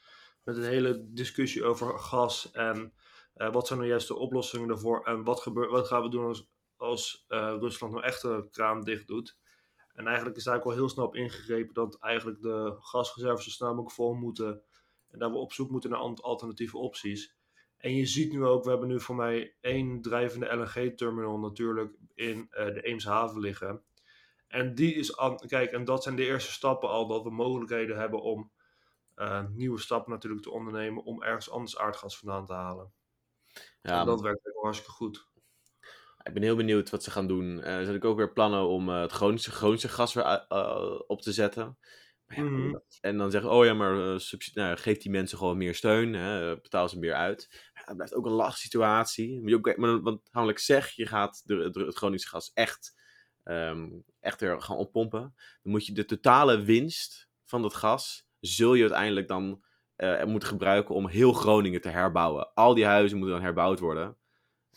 [0.44, 2.94] Met een hele discussie over gas en
[3.36, 6.26] uh, wat zijn nou juist de oplossingen daarvoor en wat, gebeurt, wat gaan we doen
[6.26, 6.48] als,
[6.86, 9.38] als uh, Rusland nou echt de kraan dicht doet.
[9.94, 13.50] En eigenlijk is daar ook al heel snel op ingegrepen dat eigenlijk de gasreserves zo
[13.50, 14.64] snel mogelijk vol moeten.
[15.10, 17.36] En dat we op zoek moeten naar alternatieve opties.
[17.78, 22.38] En je ziet nu ook, we hebben nu voor mij één drijvende LNG-terminal natuurlijk in
[22.38, 23.84] uh, de Eemshaven liggen.
[24.48, 25.16] En die is,
[25.48, 28.52] kijk, en dat zijn de eerste stappen al, dat we mogelijkheden hebben om
[29.16, 32.94] uh, nieuwe stappen natuurlijk te ondernemen om ergens anders aardgas vandaan te halen.
[33.82, 35.28] Ja, en dat werkt ook hartstikke goed.
[36.26, 37.58] Ik ben heel benieuwd wat ze gaan doen.
[37.58, 40.48] Uh, er zijn ook weer plannen om het Groningse, Groningse gas weer
[41.08, 41.78] op te zetten.
[42.28, 42.76] Mhm.
[43.02, 44.20] En dan zeggen, oh ja, maar
[44.54, 47.70] nou, geef die mensen gewoon meer steun, hè, betaal ze meer uit.
[47.74, 49.40] Ja, dat blijft ook een lastige situatie.
[49.42, 53.02] Maar, je ook, maar want namelijk zeg, je gaat de, de, het Groningse gas echt,
[53.44, 55.34] um, echt er gaan oppompen.
[55.62, 59.64] Dan moet je de totale winst van dat gas, zul je uiteindelijk dan
[60.26, 62.54] moeten gebruiken om heel Groningen te herbouwen.
[62.54, 64.18] Al die huizen moeten dan herbouwd worden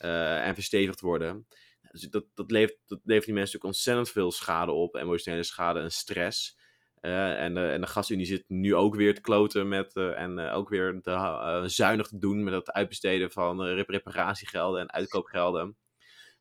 [0.04, 1.46] uh, en verstevigd worden.
[1.90, 5.92] Dus dat, dat, levert, dat die mensen ook ontzettend veel schade op, emotionele schade en
[5.92, 6.58] stress.
[7.00, 10.38] Uh, en, de, en de gasunie zit nu ook weer te kloten met, uh, en
[10.38, 15.76] ook weer te, zuinig te doen met het uitbesteden van reparatiegelden en uitkoopgelden.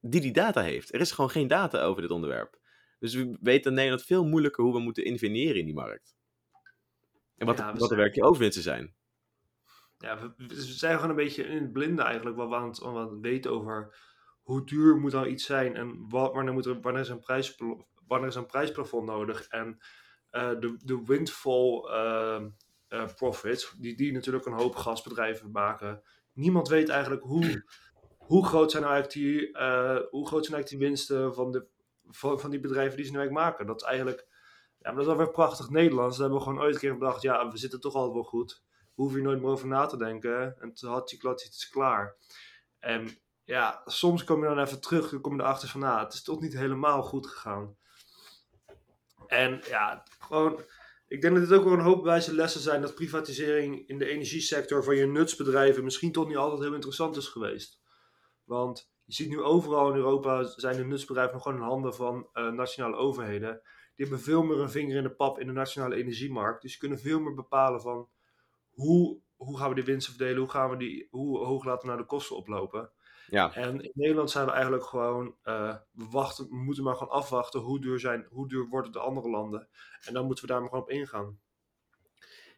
[0.00, 0.94] die die data heeft.
[0.94, 2.58] Er is gewoon geen data over dit onderwerp.
[2.98, 6.16] Dus we weten in Nederland veel moeilijker hoe we moeten interveneren in die markt.
[7.36, 8.94] En wat, ja, wat de werkelijke overwinsten zijn
[9.98, 12.96] ja, we, zijn gewoon een beetje in het blinde eigenlijk wat we aan het, aan
[12.96, 13.96] het weten over
[14.42, 17.56] hoe duur moet nou iets zijn en wat, wanneer, moet er, wanneer, is een prijs,
[18.06, 19.46] wanneer is een prijsplafond nodig.
[19.48, 19.78] En
[20.32, 22.44] uh, de, de windfall uh,
[22.88, 26.02] uh, profits, die, die natuurlijk een hoop gasbedrijven maken.
[26.32, 27.64] Niemand weet eigenlijk hoe,
[28.26, 29.56] hoe, groot zijn eigenlijk die,
[30.10, 31.66] hoe groot zijn eigenlijk die winsten van, de,
[32.10, 33.66] van, van die bedrijven die ze nu eigenlijk maken.
[33.66, 34.26] Dat is eigenlijk,
[34.78, 36.16] ja, maar dat is wel weer prachtig Nederlands.
[36.16, 38.64] Daar hebben we gewoon ooit een keer bedacht, ja, we zitten toch altijd wel goed
[38.96, 40.60] hoef je nooit meer over na te denken.
[40.60, 42.16] En toen had je klats iets klaar.
[42.78, 46.12] En ja, soms kom je dan even terug en kom je erachter van, nou, het
[46.12, 47.76] is toch niet helemaal goed gegaan.
[49.26, 50.60] En ja, gewoon,
[51.08, 54.08] ik denk dat dit ook wel een hoop wijze lessen zijn dat privatisering in de
[54.08, 57.80] energiesector van je nutsbedrijven misschien toch niet altijd heel interessant is geweest.
[58.46, 62.28] Want je ziet nu overal in Europa zijn de nutsbedrijven nog gewoon in handen van
[62.34, 63.60] uh, nationale overheden.
[63.94, 66.62] Die hebben veel meer een vinger in de pap in de nationale energiemarkt.
[66.62, 68.08] Dus ze kunnen veel meer bepalen van
[68.70, 70.40] hoe, hoe gaan we die winsten verdelen?
[70.40, 72.90] Hoe, gaan we die, hoe hoog laten we nou de kosten oplopen?
[73.26, 73.54] Ja.
[73.54, 77.60] En in Nederland zijn we eigenlijk gewoon, uh, we, wachten, we moeten maar gewoon afwachten
[77.60, 79.68] hoe duur, zijn, hoe duur worden de andere landen.
[80.00, 81.38] En dan moeten we daar maar gewoon op ingaan.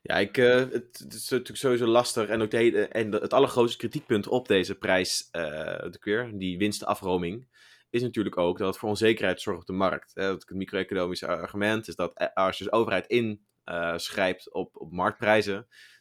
[0.03, 2.29] Ja, ik, uh, het, is natuurlijk sowieso lastig.
[2.29, 5.43] En, ook de, en het allergrootste kritiekpunt op deze prijs, uh,
[5.91, 7.49] de keer, die winstafroming,
[7.91, 10.11] is natuurlijk ook dat het voor onzekerheid zorgt op de markt.
[10.15, 10.23] Hè.
[10.23, 15.55] Het micro-economische argument is dat eh, als je de overheid inschrijft op, op marktprijzen,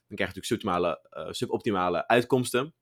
[0.08, 1.00] dan krijg je natuurlijk suboptimale,
[1.34, 2.74] suboptimale uitkomsten.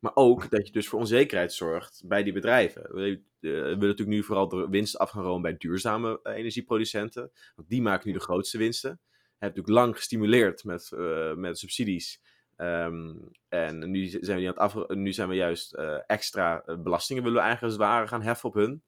[0.00, 2.82] Maar ook dat je dus voor onzekerheid zorgt bij die bedrijven.
[2.82, 7.30] We willen natuurlijk nu vooral de winst af gaan bij duurzame energieproducenten.
[7.54, 9.00] Want die maken nu de grootste winsten
[9.38, 12.22] heb natuurlijk lang gestimuleerd met, uh, met subsidies.
[12.56, 16.76] Um, en nu zijn we, aan het af, nu zijn we juist uh, extra eh,
[16.82, 18.82] belastingen willen we eigenlijk als gaan heffen op hun.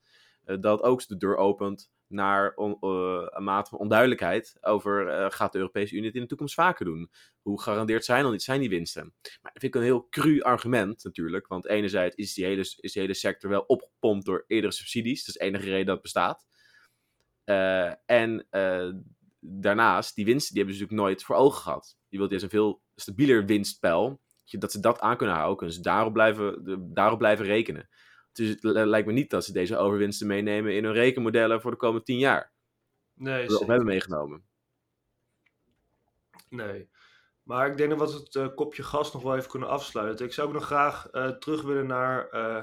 [0.60, 6.06] Dat ook de deur opent naar een mate van onduidelijkheid over gaat de Europese Unie
[6.06, 7.10] het in de toekomst vaker doen?
[7.42, 9.14] Hoe garandeerd zijn, dan, zijn die winsten?
[9.42, 12.94] Maar dat vind ik een heel cru argument natuurlijk, want enerzijds is die hele, is
[12.94, 16.46] hele sector wel opgepompt door eerdere subsidies, dat is de enige reden dat het bestaat.
[18.06, 18.46] en
[19.48, 21.96] daarnaast, die winsten die hebben ze natuurlijk nooit voor ogen gehad.
[22.08, 24.20] Je wilt juist een veel stabieler winstpeil.
[24.50, 26.62] Dat ze dat aan kunnen houden, kunnen ze daarop blijven,
[26.94, 27.88] daarop blijven rekenen.
[28.32, 31.76] Dus het lijkt me niet dat ze deze overwinsten meenemen in hun rekenmodellen voor de
[31.76, 32.52] komende tien jaar.
[33.14, 34.44] Nee, Of hebben meegenomen.
[36.48, 36.88] Nee.
[37.42, 40.26] Maar ik denk dat we het uh, kopje gas nog wel even kunnen afsluiten.
[40.26, 42.62] Ik zou ook nog graag uh, terug willen naar uh,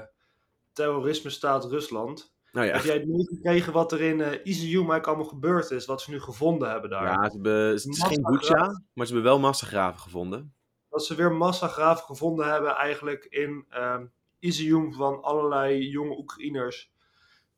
[0.72, 2.33] terrorisme staat Rusland.
[2.54, 2.72] Nou ja.
[2.72, 5.86] Heb jij meegekregen wat er in uh, Izium eigenlijk allemaal gebeurd is?
[5.86, 7.02] Wat ze nu gevonden hebben daar?
[7.02, 10.54] Ja, ze hebben, het is geen Bucha, maar ze hebben wel massagraven gevonden.
[10.88, 14.00] Dat ze weer massagraven gevonden hebben eigenlijk in uh,
[14.38, 16.92] Izium van allerlei jonge Oekraïners.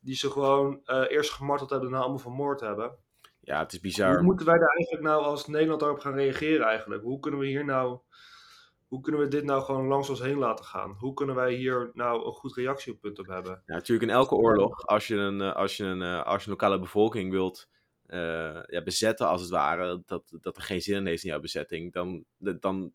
[0.00, 2.96] Die ze gewoon uh, eerst gemarteld hebben en dan allemaal vermoord hebben.
[3.40, 4.14] Ja, het is bizar.
[4.14, 7.02] Hoe moeten wij daar eigenlijk nou als Nederland daarop gaan reageren eigenlijk?
[7.02, 7.98] Hoe kunnen we hier nou
[8.86, 10.96] hoe kunnen we dit nou gewoon langs ons heen laten gaan?
[10.98, 13.62] Hoe kunnen wij hier nou een goed reactiepunt op hebben?
[13.66, 17.68] Natuurlijk in elke oorlog, als je een, als je een, als je lokale bevolking wilt
[18.06, 21.40] uh, ja, bezetten als het ware, dat, dat er geen zin in heeft in jouw
[21.40, 22.92] bezetting, dan, dan,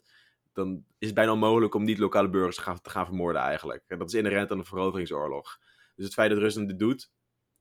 [0.54, 3.84] dan is het bijna onmogelijk om niet lokale burgers te gaan, vermoorden eigenlijk.
[3.88, 5.58] En dat is inherent aan een veroveringsoorlog.
[5.96, 7.12] Dus het feit dat Rusland dit doet,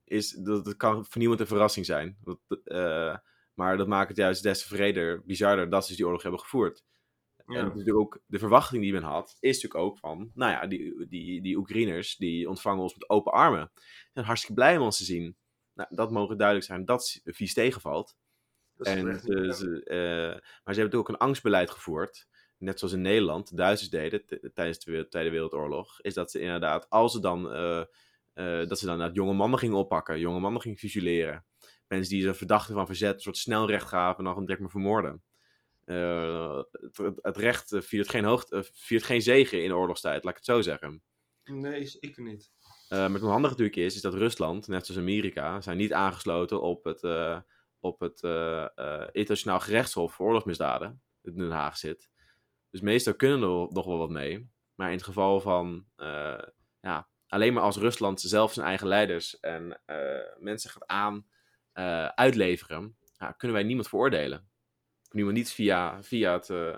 [0.05, 2.19] is, dat, dat kan voor niemand een verrassing zijn.
[3.55, 6.85] Maar dat maakt het juist des te vreder, bizarder dat ze die oorlog hebben gevoerd.
[7.51, 7.59] Ja.
[7.59, 11.07] En natuurlijk ook de verwachting die men had, is natuurlijk ook van, nou ja, die,
[11.09, 13.71] die, die Oekraïners, die ontvangen ons met open armen.
[13.75, 15.37] Ze zijn hartstikke blij om ons te zien.
[15.75, 18.17] Nou, dat mogen duidelijk zijn dat vies tegenvalt.
[18.77, 23.49] En ze, ze, uh, maar ze hebben ook een angstbeleid gevoerd, net zoals in Nederland,
[23.49, 27.85] de Duitsers deden tijdens de Tweede Wereldoorlog, is dat ze inderdaad, als ze dan, uh,
[28.35, 31.45] uh, dat ze dan naar jonge mannen gingen oppakken, jonge mannen gingen fusileren.
[31.87, 35.23] Mensen die ze verdachten van verzet, een soort snelrecht gaven en dan direct maar vermoorden.
[35.91, 40.45] Uh, het, het, recht viert geen, hoogte, viert geen zegen in oorlogstijd, laat ik het
[40.47, 41.03] zo zeggen.
[41.45, 42.51] Nee, zeker niet.
[42.89, 46.63] Uh, maar het handige natuurlijk is, is dat Rusland, net zoals Amerika, zijn niet aangesloten
[46.63, 47.41] op het, uh,
[47.81, 48.21] op het
[49.13, 52.11] internationaal gerechtshof voor oorlogsmisdaden, dat in Den Haag zit.
[52.71, 54.51] Dus meestal kunnen er nog wel wat mee.
[54.75, 55.87] Maar in het geval van,
[56.81, 59.81] ja, alleen maar als Rusland zelf zijn eigen leiders en
[60.39, 61.27] mensen gaat aan
[62.15, 64.50] uitleveren, ja, kunnen wij niemand veroordelen
[65.11, 66.77] nu maar niet via, via het, uh,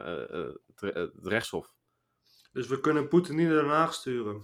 [0.66, 1.74] het, het, rechtshof.
[2.52, 4.42] Dus we kunnen Poetin niet naar Den Haag sturen,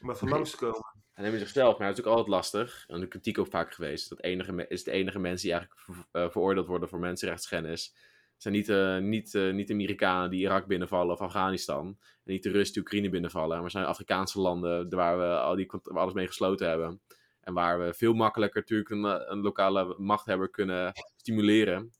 [0.00, 0.96] maar van langs komen.
[1.18, 2.84] En hebben zichzelf, maar dat is natuurlijk altijd lastig.
[2.86, 4.08] En de kritiek ook vaak geweest.
[4.08, 7.94] Dat enige, is de enige mensen die eigenlijk ver, veroordeeld worden voor mensenrechtsschennis.
[8.36, 11.86] zijn niet, uh, niet, uh, niet de Amerikanen die Irak binnenvallen of Afghanistan.
[12.24, 13.60] En niet de Russen die Oekraïne binnenvallen.
[13.60, 17.00] Maar zijn Afrikaanse landen waar we, al die, waar we alles mee gesloten hebben.
[17.40, 21.92] En waar we veel makkelijker natuurlijk een, een lokale machthebber kunnen stimuleren.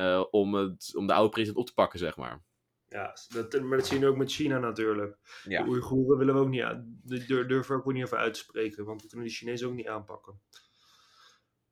[0.00, 2.42] Uh, om, het, om de oude president op te pakken, zeg maar.
[2.86, 5.18] Ja, dat, maar dat zien we ook met China natuurlijk.
[5.44, 5.62] Ja.
[5.62, 8.84] De Oeigoeren willen we ook niet aan, durven we ook niet over uit te spreken,
[8.84, 10.40] want we kunnen die Chinezen ook niet aanpakken.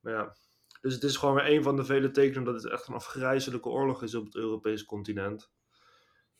[0.00, 0.36] Maar ja,
[0.80, 3.68] dus het is gewoon weer een van de vele tekenen dat het echt een afgrijzelijke
[3.68, 5.50] oorlog is op het Europese continent.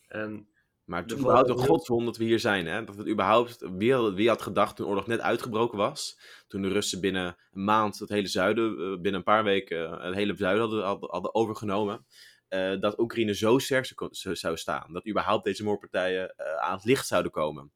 [0.07, 0.48] En
[0.88, 2.66] maar het is überhaupt een godswond dat we hier zijn.
[2.66, 2.85] Hè?
[2.85, 6.20] Dat het überhaupt, wie, wie had gedacht toen de oorlog net uitgebroken was.
[6.46, 10.14] Toen de Russen binnen een maand het hele zuiden, eh, binnen een paar weken het
[10.14, 12.07] hele zuiden hadden, hadden, overgenomen.
[12.48, 14.92] Uh, dat Oekraïne zo sterk zou staan.
[14.92, 17.72] Dat überhaupt deze moordpartijen uh, aan het licht zouden komen.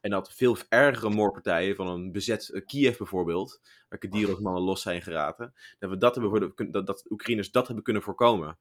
[0.00, 5.02] En dat veel ergere moordpartijen van een bezet uh, Kiev bijvoorbeeld, waar Kadyrov-mannen los zijn
[5.02, 8.58] geraten, dat, we dat, hebben, dat, dat Oekraïners dat hebben kunnen voorkomen.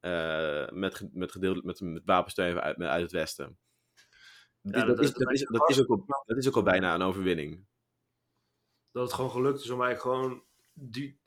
[0.00, 3.58] Uh, met, met, gedeeld, met, met wapensteun uit, uit het westen.
[4.60, 6.94] Ja, dat, dat, is, dat, is, dat, is ook al, dat is ook al bijna
[6.94, 7.66] een overwinning.
[8.90, 10.44] Dat het gewoon gelukt is om eigenlijk gewoon.
[10.72, 11.20] Die,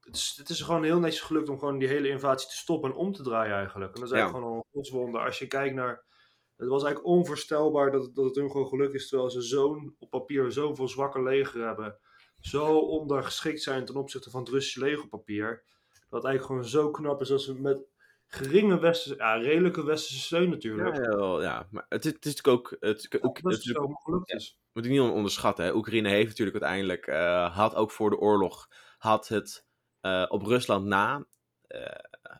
[0.00, 2.90] het, is, het is gewoon heel netjes gelukt om gewoon die hele invasie te stoppen
[2.90, 3.94] en om te draaien eigenlijk.
[3.94, 5.20] En dat is eigenlijk gewoon een godswonder.
[5.20, 6.08] Als je kijkt naar.
[6.56, 10.10] Het was eigenlijk onvoorstelbaar dat, dat het hun gewoon gelukt is terwijl ze zo'n op
[10.10, 11.98] papier zoveel zwakke leger hebben.
[12.40, 15.64] Zo ondergeschikt zijn ten opzichte van het Russische leger op papier.
[15.88, 17.89] Dat het eigenlijk gewoon zo knap is dat ze met
[18.30, 20.96] geringe westerse, ja, redelijke westerse steun natuurlijk.
[20.96, 22.76] Ja, ja, ja, maar het, is- het is natuurlijk ook...
[22.80, 24.58] Het, Ja, ook, dat het is zo gelukt is.
[24.72, 25.64] moet ik niet on- onderschatten.
[25.64, 25.74] Hè.
[25.74, 29.66] Oekraïne heeft natuurlijk uiteindelijk, eh, had ook voor de oorlog, had het
[30.00, 31.26] eh, op Rusland na
[31.66, 31.82] eh,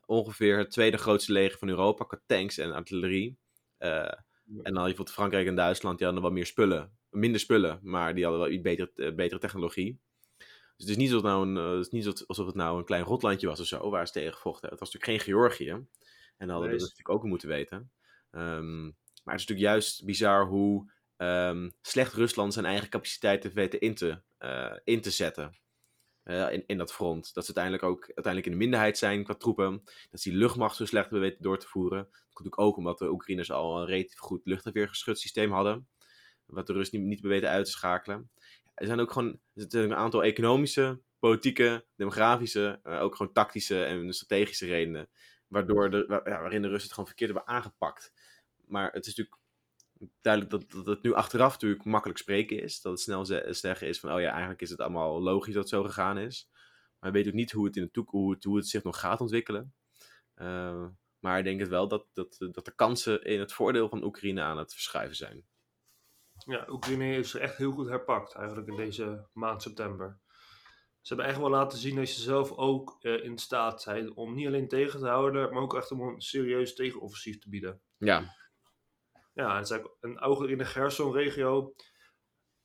[0.06, 3.38] ongeveer het tweede grootste leger van Europa, qua tanks en artillerie.
[3.78, 3.92] En
[4.46, 6.98] dan had je bijvoorbeeld Frankrijk en Duitsland, die hadden wat meer spullen.
[7.10, 10.00] Minder spullen, maar die hadden wel iets beter, eh, betere technologie.
[10.80, 12.84] Dus het is niet, zo nou een, eh, het is niet alsof het nou een
[12.84, 14.70] klein rotlandje was of zo, waar ze tegen hebben.
[14.70, 15.70] Het was natuurlijk geen Georgië.
[15.70, 15.86] En
[16.36, 17.90] dan hadden we dat natuurlijk ook moeten weten.
[18.30, 23.80] Ehm, maar het is natuurlijk juist bizar hoe ehm, slecht Rusland zijn eigen capaciteiten weten
[23.80, 25.58] in te, eh, in te zetten.
[26.22, 27.34] eh, in, in dat front.
[27.34, 29.82] Dat ze uiteindelijk ook uiteindelijk in de minderheid zijn qua troepen.
[30.10, 31.98] Dat ze die luchtmacht zo slecht hebben weten door te voeren.
[31.98, 35.88] Dat komt natuurlijk ook omdat de Oekraïners al een relatief goed luchtafweergeschutsysteem hadden.
[36.46, 38.30] Wat de Rus niet, niet weten uit te schakelen.
[38.80, 44.66] Er zijn ook gewoon een aantal economische, politieke, demografische, eh, ook gewoon tactische en strategische
[44.66, 45.08] redenen.
[45.46, 48.12] Waardoor de, ja, waarin de Russen het gewoon verkeerd hebben aangepakt.
[48.66, 49.36] Maar het is natuurlijk
[50.20, 52.80] duidelijk dat, dat het nu achteraf natuurlijk makkelijk spreken is.
[52.80, 55.62] Dat het snel ze- zeggen is van, oh ja, eigenlijk is het allemaal logisch dat
[55.62, 56.48] het zo gegaan is.
[56.98, 58.82] Maar je weet ook niet hoe het, in de toekomst, hoe het, hoe het zich
[58.82, 59.74] nog gaat ontwikkelen.
[60.34, 60.86] Eh,
[61.18, 64.40] maar ik denk het wel dat, dat, dat de kansen in het voordeel van Oekraïne
[64.42, 65.44] aan het verschuiven zijn.
[66.44, 70.18] Ja, Oekraïne heeft zich echt heel goed herpakt eigenlijk in deze maand september.
[71.00, 74.34] Ze hebben echt wel laten zien dat ze zelf ook eh, in staat zijn om
[74.34, 77.80] niet alleen tegen te houden, maar ook echt om een serieus tegenoffensief te bieden.
[77.96, 78.36] Ja,
[79.32, 81.74] Ja, en, zij, en ook in de Gerson-regio,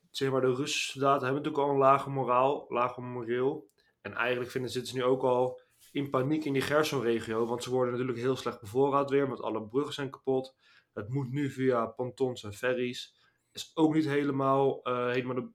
[0.09, 3.69] zeg maar, de Russische soldaten hebben natuurlijk al een lage moraal, lage moreel.
[4.01, 5.61] En eigenlijk vinden, zitten ze nu ook al
[5.91, 9.67] in paniek in die Gerson-regio, want ze worden natuurlijk heel slecht bevoorraad weer, want alle
[9.67, 10.55] bruggen zijn kapot.
[10.93, 13.15] Het moet nu via pontons en ferries.
[13.55, 15.51] Is ook niet helemaal, eh, helemaal de,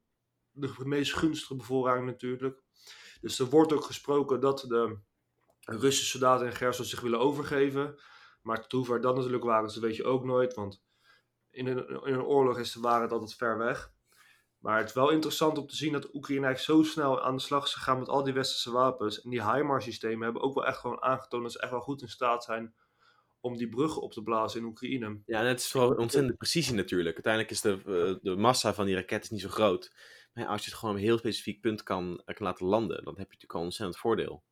[0.50, 2.62] de meest gunstige bevoorrading natuurlijk.
[3.20, 4.98] Dus er wordt ook gesproken dat de
[5.60, 8.00] Russische soldaten in Gerson zich willen overgeven.
[8.42, 10.54] Maar tot hoever dat natuurlijk waren, dat weet je ook nooit.
[10.54, 10.82] Want
[11.50, 13.92] in een, in een oorlog is de waarheid altijd ver weg.
[14.58, 17.42] Maar het is wel interessant om te zien dat Oekraïne eigenlijk zo snel aan de
[17.42, 19.22] slag is gegaan met al die westerse wapens.
[19.22, 22.08] En die HIMARS-systemen hebben ook wel echt gewoon aangetoond dat ze echt wel goed in
[22.08, 22.74] staat zijn
[23.40, 25.20] om die bruggen op te blazen in Oekraïne.
[25.26, 27.14] ja het is vooral ontzettende precisie natuurlijk.
[27.14, 29.92] Uiteindelijk is de, eh, de massa van die raket is niet zo groot.
[30.32, 33.04] Maar als je het gewoon op een heel specifiek punt kan, eh, kan laten landen,
[33.04, 34.44] dan heb je natuurlijk al een ontzettend voordeel.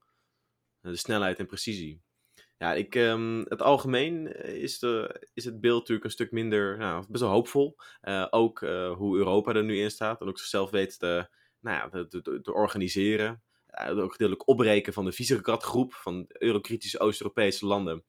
[0.81, 2.03] Eh, De snelheid en precisie.
[2.59, 7.05] Ja, ik, ehm, het algemeen is, de, is het beeld natuurlijk een stuk minder, nou,
[7.09, 7.77] best wel hoopvol.
[8.31, 8.59] Ook
[8.97, 11.29] hoe Europa er nu in staat en ook zichzelf weet te,
[11.61, 13.43] nou ja, te, organiseren.
[13.77, 18.05] Ook gedeeltelijk opbreken van de Visegrad-groep van eurokritische Oost-Europese landen.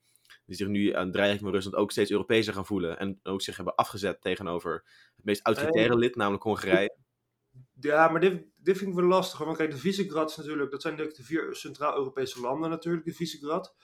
[0.50, 2.98] Die zich nu aan het dreiging van Rusland ook steeds Europeeser gaan voelen.
[2.98, 4.72] En ook zich hebben afgezet tegenover
[5.16, 6.96] het meest autoritaire lid, namelijk Hongarije.
[7.80, 9.38] Ja, maar dit, dit vind ik wel lastig.
[9.38, 13.12] Want kijk, de Visegrad is natuurlijk, dat zijn natuurlijk de vier Centraal-Europese landen natuurlijk, de
[13.14, 13.74] Visegrad.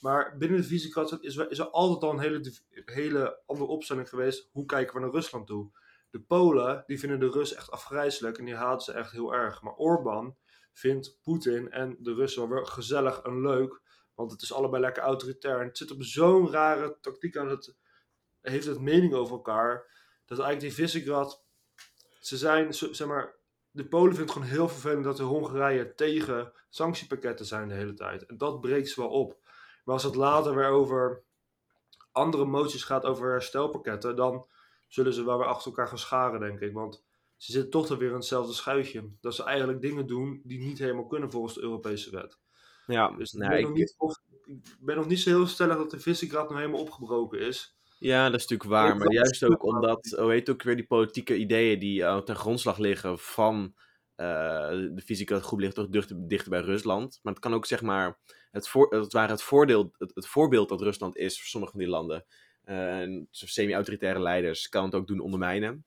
[0.00, 2.52] Maar binnen de Visegrad is, er- is er altijd al een hele,
[2.84, 4.48] hele andere opstelling geweest.
[4.52, 5.70] Hoe kijken we naar Rusland toe?
[6.10, 9.62] De Polen, die vinden de Russen echt afgrijzelijk en die haten ze echt heel erg.
[9.62, 10.36] Maar Orbán
[10.72, 13.82] vindt Poetin en de Russen wel weer gezellig en leuk.
[14.14, 15.60] Want het is allebei lekker autoritair.
[15.60, 17.76] En het zit op zo'n rare tactiek aan het...
[18.40, 19.92] Heeft het mening over elkaar.
[20.24, 21.44] Dat eigenlijk die Visegrad...
[22.20, 23.42] Ze zijn, zeg maar...
[23.70, 27.94] De Polen vindt het gewoon heel vervelend dat de Hongarije tegen sanctiepakketten zijn de hele
[27.94, 28.26] tijd.
[28.26, 29.38] En dat breekt ze wel op.
[29.84, 31.24] Maar als het later weer over
[32.12, 34.46] andere moties gaat over herstelpakketten, dan
[34.88, 36.72] zullen ze wel weer achter elkaar gaan scharen, denk ik.
[36.72, 37.04] Want
[37.36, 39.10] ze zitten toch dan weer in hetzelfde schuitje.
[39.20, 42.38] Dat ze eigenlijk dingen doen die niet helemaal kunnen volgens de Europese wet.
[42.86, 44.16] Ja, Dus ik, ben ik- nog niet, of,
[44.46, 47.76] ik ben nog niet zo heel stellig dat de Visegrad nou helemaal opgebroken is.
[47.98, 48.92] Ja, dat is natuurlijk waar.
[48.92, 52.36] Ik Maar juist ook omdat, hoe heet ook weer die politieke ideeën die uh, ten
[52.36, 53.74] grondslag liggen van
[54.14, 54.26] eh,
[54.68, 57.18] de fysieke groep ligt toch dichter, dichter bij Rusland.
[57.22, 58.18] Maar het kan ook zeg maar,
[58.50, 61.80] het, voor, het, waren het, voordeel, het, het voorbeeld dat Rusland is voor sommige van
[61.80, 62.24] die landen.
[62.64, 65.84] eh, en semi-autoritaire leiders kan het ook doen ondermijnen.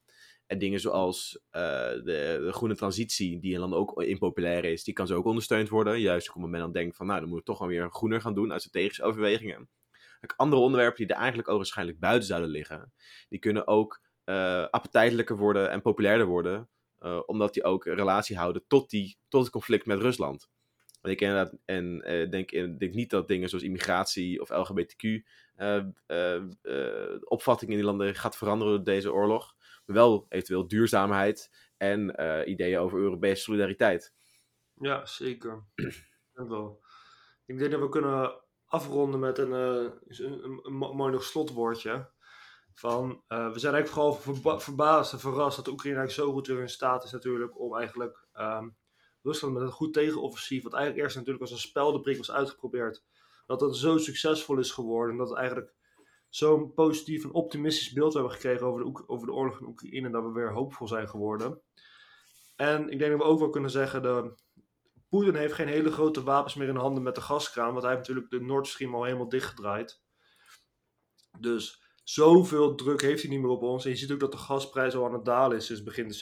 [0.48, 1.62] En dingen zoals eh,
[2.04, 6.00] de, groene transitie, die in landen ook impopulair is, die kan zo ook ondersteund worden.
[6.00, 8.34] Juist het moment dan denkt van, nou, dan moeten we toch wel weer groener gaan
[8.34, 9.70] doen uit strategische overwegingen.
[10.36, 12.94] Andere onderwerpen die er eigenlijk ook waarschijnlijk buiten zouden liggen,
[13.30, 16.70] die kunnen ook eh appetijtelijker worden en populairder worden,
[17.00, 20.50] eh, omdat die ook relatie houden tot, die, tot het conflict met Rusland.
[21.02, 25.24] En ik en denk, denk niet dat dingen zoals immigratie of LGBTQ
[27.24, 29.57] opvattingen in die landen gaat veranderen door deze oorlog.
[29.88, 34.14] Wel eventueel duurzaamheid en eh, ideeën over Europese solidariteit.
[34.74, 35.64] Ja, zeker.
[36.34, 36.84] Dat wel.
[37.46, 42.10] Ik denk dat we kunnen afronden met een, eh, mooi nog slotwoordje.
[42.74, 46.36] Van, eh, we zijn eigenlijk vooral verba- verbaasd en verrast dat de Oekraïne eigenlijk zo
[46.36, 48.70] goed weer in staat is natuurlijk om eigenlijk ehm,
[49.22, 53.04] Rusland met een goed tegenoffensief, wat eigenlijk eerst natuurlijk als een speldenprik was uitgeprobeerd,
[53.46, 55.12] dat het zo succesvol is geworden.
[55.12, 55.74] En dat het eigenlijk
[56.30, 60.10] zo'n positief en optimistisch beeld hebben gekregen over de, over oorlog in Oekraïne.
[60.10, 61.62] Dat we weer hoopvol zijn geworden.
[62.56, 64.36] En ik denk dat we ook wel kunnen zeggen, de,
[65.10, 67.72] Poetin heeft geen hele grote wapens meer in handen met de gaskraan.
[67.72, 70.02] Want hij heeft natuurlijk de Nord Stream al helemaal dichtgedraaid.
[71.40, 73.86] Dus zoveel druk heeft hij niet meer op ons.
[73.86, 76.14] En je ziet ook dat de gasprijs al aan het dalen is sinds begin,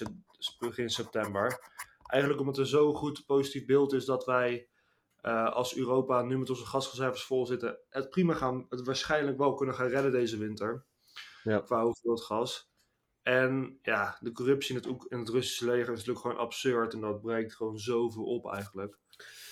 [0.59, 1.59] begin september.
[2.05, 4.67] Eigenlijk omdat er zo goed positief beeld is dat wij
[5.25, 9.53] uh, als Europa nu met onze gasreserves vol zitten, het prima gaan, het waarschijnlijk wel
[9.53, 10.85] kunnen gaan redden deze winter.
[11.43, 11.59] Ja.
[11.59, 12.73] Qua hoeveelheid gas.
[13.21, 16.93] En ja, de corruptie in het, in het Russische leger is natuurlijk gewoon absurd.
[16.93, 18.97] En dat breekt gewoon zoveel op eigenlijk.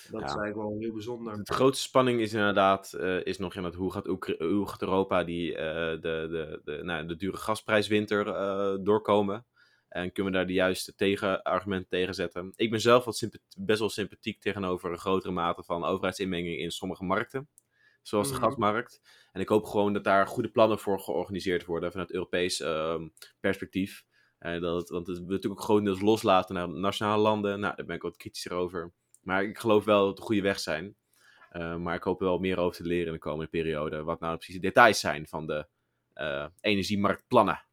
[0.10, 1.44] Dat is eigenlijk wel heel bijzonder.
[1.44, 5.24] De grootste spanning is inderdaad uh, is nog in het hoe gaat, hoe gaat Europa
[5.24, 8.26] die, uh, de, de, de, nou, de dure gasprijswinter
[8.84, 9.46] doorkomen.
[9.94, 12.54] En kunnen we daar de juiste tegenargumenten tegen zetten.
[12.56, 13.28] Ik ben zelf wat
[13.58, 17.50] best wel sympathiek tegenover een grotere mate van overheidsinmenging in sommige markten.
[18.02, 19.02] Zoals de mm gasmarkt.
[19.32, 23.02] En ik hoop gewoon dat daar goede plannen voor georganiseerd worden vanuit Europees uh,
[23.40, 24.04] perspectief.
[24.40, 27.60] Uh, dat het, want het wil natuurlijk ook grotendeels loslaten naar nationale landen.
[27.60, 28.94] Nou, daar ben ik wat kritischer over.
[29.22, 30.96] Maar ik geloof wel dat het de goede weg zijn.
[31.52, 34.04] Uh, maar ik hoop er wel meer over te leren in de komende periode.
[34.04, 35.68] Wat nou precies de details zijn van de
[36.16, 37.66] uh, energiemarktplannen.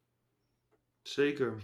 [1.03, 1.63] Zeker.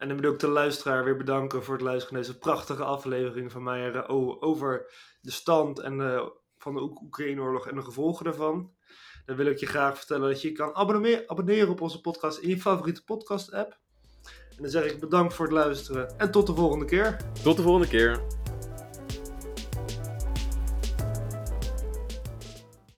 [0.00, 3.52] En dan wil ik de luisteraar weer bedanken voor het luisteren naar deze prachtige aflevering
[3.52, 4.08] van mij
[4.40, 8.72] over de stand en de van de Oekraïne-oorlog en de gevolgen daarvan.
[9.26, 10.74] Dan wil ik je graag vertellen dat je kan
[11.26, 13.78] abonneren op onze podcast in je favoriete podcast-app.
[14.50, 17.16] En dan zeg ik bedankt voor het luisteren en tot de volgende keer.
[17.42, 18.39] Tot de volgende keer.